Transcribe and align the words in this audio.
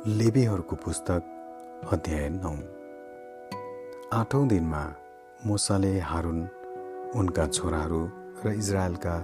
लेबेहरूको 0.00 0.76
पुस्तक 0.76 1.22
अध्याय 1.92 2.28
नौ। 2.28 2.50
आठौँ 4.12 4.46
दिनमा 4.48 4.80
मुसाले 5.46 5.90
हारुन 6.00 6.38
उनका 7.16 7.46
छोराहरू 7.46 8.00
र 8.44 8.52
इजरायलका 8.52 9.16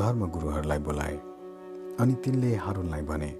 धर्मगुरुहरूलाई 0.00 0.78
बोलाए 0.78 1.16
अनि 2.00 2.14
तिनले 2.24 2.54
हारुनलाई 2.54 3.02
भने 3.02 3.30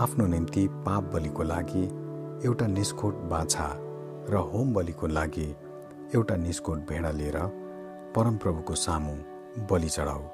आफ्नो 0.00 0.26
निम्ति 0.26 0.66
पाप 0.86 1.12
बलिको 1.12 1.42
लागि 1.42 1.84
एउटा 2.46 2.66
निष्कोट 2.66 3.20
बाछा 3.28 3.68
र 4.30 4.44
होम 4.48 4.74
बलिको 4.74 5.06
लागि 5.06 5.48
एउटा 6.14 6.36
निष्कोट 6.48 6.88
भेडा 6.88 7.10
लिएर 7.10 7.38
परमप्रभुको 8.16 8.74
सामु 8.86 9.16
बलि 9.70 9.88
चढाऊ। 9.88 10.24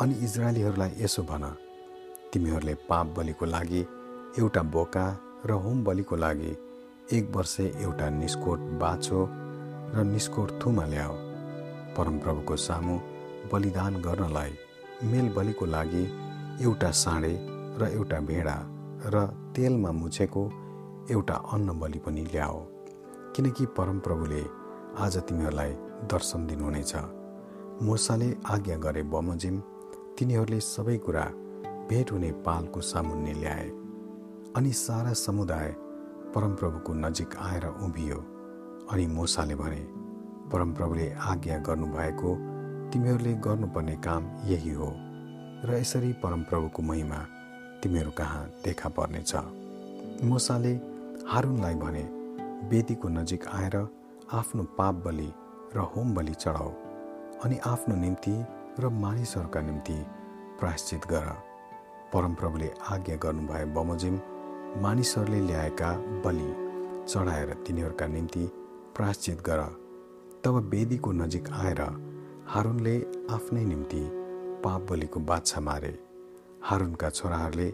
अनि 0.00 0.14
इजरायलीहरूलाई 0.24 0.92
यसो 0.98 1.22
भन 1.22 1.50
तिमीहरूले 2.32 2.74
पाप 2.90 3.06
बलिको 3.16 3.46
लागि 3.46 3.86
एउटा 4.38 4.60
बोका 4.74 5.04
र 5.46 5.52
होम 5.62 5.82
बलिको 5.84 6.16
लागि 6.16 6.50
एक 7.12 7.24
वर्ष 7.36 7.58
एउटा 7.60 8.08
निस्कोट 8.10 8.60
बाछो 8.80 9.18
र 9.94 10.04
निस्कोट 10.04 10.50
थुमा 10.62 10.84
ल्याऊ 10.92 11.14
परमप्रभुको 11.96 12.56
सामु 12.56 12.94
बलिदान 13.52 14.00
गर्नलाई 14.02 14.52
मेल 15.10 15.28
बलिको 15.36 15.66
लागि 15.66 16.04
एउटा 16.64 16.90
साँडे 17.02 17.32
र 17.80 17.90
एउटा 17.92 18.20
भेडा 18.30 18.56
र 19.14 19.26
तेलमा 19.56 19.90
मुछेको 20.00 20.44
एउटा 21.10 21.34
अन्न 21.52 21.78
बलि 21.80 21.98
पनि 22.06 22.24
ल्याऊ 22.32 22.58
किनकि 23.36 23.66
परमप्रभुले 23.76 24.42
आज 25.04 25.16
तिमीहरूलाई 25.28 25.72
दर्शन 26.12 26.46
दिनुहुनेछ। 26.46 26.94
मुसाले 27.82 28.32
आज्ञा 28.54 28.76
गरे 28.86 29.02
बमोजिम 29.12 29.60
तिनीहरूले 30.16 30.60
सबै 30.72 30.96
कुरा 31.04 31.24
भेट 31.88 32.12
हुने 32.12 32.32
पालको 32.46 32.80
सामुन्ने 32.80 33.32
ल्याए। 33.34 33.70
अनि 34.56 34.72
सारा 34.72 35.12
समुदाय 35.12 35.68
परमप्रभुको 36.34 36.94
नजिक 36.94 37.36
आएर 37.36 37.66
उभियो। 37.66 38.16
अनि 38.92 39.06
मोसाले 39.06 39.54
भने 39.54 39.80
परमप्रभुले 40.52 41.08
आज्ञा 41.20 41.58
गर्नुभएको 41.58 42.34
तिमीहरूले 42.92 43.32
गर्नुपर्ने 43.34 43.94
काम 43.96 44.24
यही 44.44 44.70
हो 44.70 44.88
र 45.64 45.78
यसरी 45.80 46.12
परमप्रभुको 46.12 46.82
महिमा 46.82 47.20
तिमीहरू 47.82 48.10
कहाँ 48.10 48.44
देखा 48.64 48.88
पर्नेछ? 48.88 49.32
मोसाले 50.24 50.72
हारुनलाई 51.28 51.74
भने 51.74 52.02
वेदीको 52.68 53.08
नजिक 53.08 53.46
आएर 53.48 53.76
आफ्नो 54.32 54.62
पाप 54.78 54.94
बलि 54.94 55.30
र 55.76 55.78
होम 55.78 56.14
बलि 56.14 56.34
चढाऊ 56.34 56.72
अनि 57.44 57.58
आफ्नो 57.66 57.96
निम्ति 57.96 58.34
र 58.80 58.88
मानिसहरूका 58.88 59.60
निम्ति 59.60 59.96
प्रायश्चित 60.60 61.06
गर। 61.06 61.32
परमप्रभुले 62.12 62.70
आज्ञा 62.90 63.16
गर्नुभए 63.16 63.64
बमोजिम 63.64 64.20
मानिसहरूले 64.72 65.40
ल्याएका 65.40 65.90
बलि 66.24 66.50
चढाएर 67.08 67.52
तिनीहरूका 67.66 68.06
निम्ति 68.06 68.44
प्राश्चित 68.96 69.40
गर। 69.40 69.60
तब 70.44 70.54
वेदीको 70.72 71.12
नजिक 71.12 71.50
आएर 71.52 71.80
हारुनले 72.48 72.96
आफ्नै 73.30 73.64
निम्ति 73.64 74.00
पाप 74.64 74.86
बलिको 74.90 75.20
बाछा 75.20 75.60
मारे। 75.60 75.92
हारुनका 76.62 77.10
छोराहरूले 77.10 77.68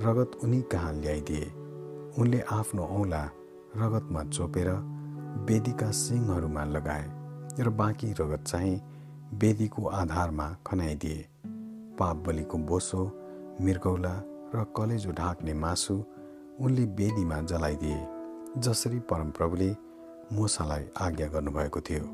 रगत 0.00 0.38
उनी 0.44 0.60
कहाँ 0.72 0.92
ल्याइदिए? 0.92 1.44
उनले 2.18 2.40
आफ्नो 2.52 2.82
औँला 2.98 3.22
रगतमा 3.76 4.24
चोपेर 4.24 4.70
वेदीका 5.50 5.90
सिङहरूमा 5.90 6.64
लगाए 6.64 7.06
र 7.60 7.68
बाँकी 7.70 8.12
रगत 8.20 8.44
चाहिँ 8.46 8.80
वेदीको 9.34 9.86
आधारमा 10.00 10.48
खनाइदिए। 10.66 11.26
पाप 11.98 12.16
बलिको 12.26 12.58
बोसो 12.58 13.04
मृगौला 13.60 14.14
र 14.54 14.64
कलेजो 14.76 15.12
ढाक्ने 15.12 15.54
मासु 15.54 16.02
उनले 16.60 16.84
वेदीमा 16.98 17.40
जलाइदिए 17.42 18.00
जसरी 18.58 18.98
परमप्रभुले 19.10 19.70
मुसालाई 20.32 20.84
आज्ञा 21.02 21.26
गर्नुभएको 21.28 21.80
थियो। 21.80 22.04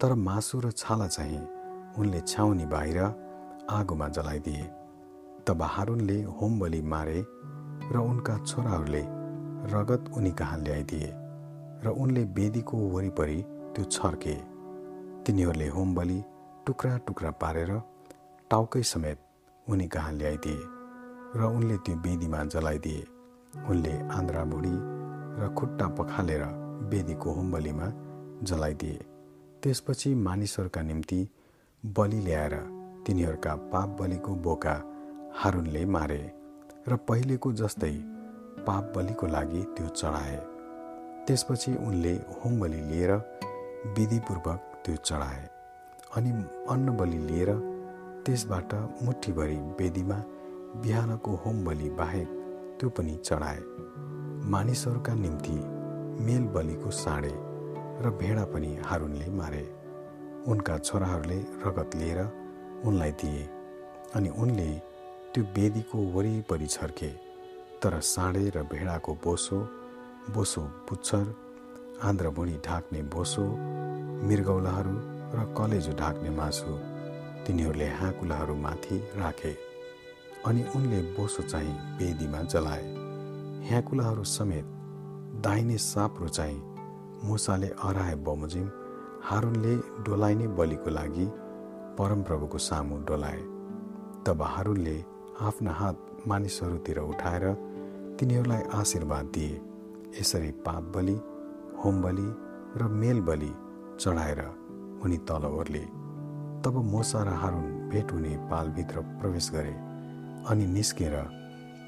तर 0.00 0.14
मासु 0.18 0.60
र 0.60 0.70
छाला 0.72 1.06
चाहिँ 1.06 1.42
उनले 1.98 2.20
छाउनी 2.20 2.66
बाहिर 2.66 2.98
आगोमा 3.70 4.08
जलाइदिए 4.08 4.64
तब 5.46 5.62
हारुनले 5.74 6.22
होम 6.38 6.58
बलि 6.60 6.80
मारे 6.92 7.20
र 7.92 7.96
उनका 8.00 8.36
छोराहरूले 8.44 9.02
रगत 9.74 10.10
उनी 10.16 10.32
कहाँ 10.40 10.58
ल्याइदिए 10.58 11.12
र 11.84 11.94
उनले 11.94 12.24
वेदीको 12.36 12.76
वरिपरि 12.94 13.38
त्यो 13.74 13.84
छर्के। 13.86 14.34
तिनीहरूले 15.24 15.68
होम 15.68 15.94
बलि 15.94 16.18
टुक्रा 16.66 16.96
टुक्रा 17.06 17.30
पारेर 17.40 17.72
टाउकै 18.50 18.82
समेत 18.92 19.18
उनी 19.66 19.88
कहाँ 19.94 20.12
ल्याइदिए 20.12 20.60
र 21.38 21.54
उनले 21.56 21.76
त्यो 21.86 21.96
वेदीमा 22.06 22.44
जलाइदिए 22.52 23.06
उनले 23.54 23.92
आन्द्रा 24.10 24.44
बुढी 24.44 24.76
र 25.40 25.54
खुट्टा 25.58 25.86
पखालेर 25.98 26.42
वेदीको 26.90 27.30
होमबलीमा 27.30 27.86
जलाइदिए। 28.42 28.98
त्यसपछि 29.62 30.14
मानिसहरूका 30.14 30.82
निम्ति 30.82 31.20
बलि 31.84 32.20
ल्याएर 32.20 32.54
तिनीहरूका 33.06 33.54
पाप 33.72 33.96
बलिको 34.00 34.34
बोका 34.44 34.74
हारुनले 35.34 35.84
मारे 35.86 36.22
र 36.88 36.96
पहिलेको 37.08 37.52
जस्तै 37.52 37.92
पाप 38.66 38.92
बलिको 38.96 39.26
लागि 39.26 39.62
त्यो 39.76 39.88
चढाए। 39.90 40.36
त्यसपछि 41.26 41.72
उनले 41.86 42.14
होम 42.38 42.60
बलि 42.60 42.80
लिएर 42.90 43.12
विधिपूर्वक 43.96 44.60
त्यो 44.84 44.96
चढाए 44.96 45.48
अनि 46.16 46.30
अन्न 46.70 46.96
बलि 46.96 47.18
लिएर 47.28 47.50
त्यसबाट 48.26 48.74
मुठीभरि 49.02 49.56
वेदीमा 49.78 50.18
बिहानको 50.82 51.34
होम 51.36 51.64
बलि 51.64 51.90
बाहेक 51.90 52.39
त्यो 52.80 52.88
पनि 52.96 53.14
चढाए। 53.24 53.60
मानिसहरूका 54.52 55.14
निम्ति 55.14 55.56
मेल 56.26 56.44
बलिको 56.54 56.90
साँडे 56.96 57.34
र 58.02 58.10
भेडा 58.20 58.44
पनि 58.52 58.70
हारुनले 58.88 59.28
मारे। 59.30 59.64
उनका 60.50 60.78
छोराहरूले 60.78 61.38
रगत 61.64 61.96
लिएर 61.96 62.20
उनलाई 62.88 63.12
दिए 63.20 63.44
अनि 64.16 64.28
उनले 64.42 64.70
त्यो 65.32 65.44
वेदीको 65.56 65.98
वरिपरि 66.14 66.66
छर्के 66.66 67.10
तर 67.82 68.00
साँडे 68.06 68.48
र 68.56 68.62
भेडाको 68.72 69.14
बोसो 69.24 69.58
बोसो 70.34 70.62
पुच्छर 70.88 71.24
आन्द्रभुँडी 72.08 72.56
ढाक्ने 72.66 73.02
बोसो 73.14 73.44
मृगौलाहरू 74.28 74.94
र 75.36 75.44
कलेजो 75.58 75.92
ढाक्ने 76.00 76.30
मासु 76.36 76.78
तिनीहरूले 77.44 77.88
हाँकुलाहरूमाथि 78.00 78.96
राखे। 79.16 79.52
अनि 80.46 80.62
उनले 80.76 81.00
बोसो 81.16 81.42
चाहिँ 81.42 81.72
वेदीमा 81.98 82.42
जलाए। 82.42 82.84
ह्याकुलाहरू 83.68 84.24
समेत 84.24 84.64
दाहिने 85.44 85.76
साप्रो 85.78 86.28
चाहिँ 86.28 86.62
मुसाले 87.24 87.68
अराए 87.68 88.14
बमोजिम 88.14 88.70
हारुनले 89.24 89.74
डोलाइने 90.04 90.46
बलिको 90.58 90.90
लागि 90.90 91.26
परमप्रभुको 91.98 92.58
सामु 92.58 92.96
डोलाए। 93.08 93.42
तब 94.26 94.42
हारुनले 94.42 94.96
आफ्ना 95.40 95.72
हात 95.72 96.24
मानिसहरूतिर 96.28 96.98
उठाएर 96.98 97.44
तिनीहरूलाई 98.20 98.62
आशीर्वाद 98.74 99.26
दिए। 99.34 99.60
यसरी 100.20 100.50
पाप 100.64 100.82
बलि 100.96 101.18
होम 101.84 102.02
बलि 102.02 102.28
र 102.76 102.88
मेल 102.92 103.20
बलि 103.20 103.52
चढाएर 104.00 104.40
उनी 105.04 105.18
तल 105.28 105.44
ओर्ले। 105.44 105.84
तब 106.64 106.82
मोसा 106.84 107.22
र 107.22 107.28
हारुन 107.34 107.88
भेट 107.88 108.12
हुने 108.12 108.36
पालभित्र 108.50 109.00
प्रवेश 109.20 109.50
गरे। 109.50 109.89
अनि 110.48 110.66
निस्केर 110.66 111.14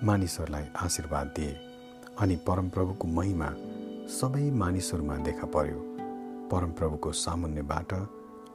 मानिसहरूलाई 0.04 0.64
आशीर्वाद 0.76 1.26
दिए 1.26 1.52
अनि 2.20 2.36
परमप्रभुको 2.36 3.08
महिमा 3.08 3.48
सबै 4.10 4.50
मानिसहरूमा 4.50 5.16
देखा 5.16 5.46
पर्यो। 5.46 5.80
परमप्रभुको 6.50 7.12
सामुन्यबाट 7.12 7.92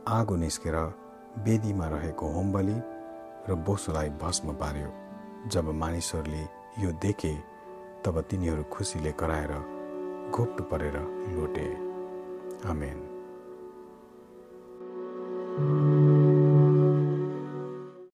आगो 0.08 0.36
निस्केर 0.36 0.76
वेदीमा 1.38 1.88
रहेको 1.88 2.26
होमबली 2.28 2.78
र 3.50 3.56
बोसोलाई 3.66 4.10
भस्म 4.22 4.54
पार्यो। 4.54 4.90
जब 5.50 5.66
मानिसहरूले 5.74 6.44
यो 6.84 6.92
देखे 7.02 7.34
तब 8.06 8.22
तिनीहरू 8.22 8.64
खुसीले 8.64 9.12
कराएर 9.12 9.54
घोप्टो 10.32 10.64
परेर 10.64 10.98
लोटे। 11.34 11.68
आमेन। 12.70 12.98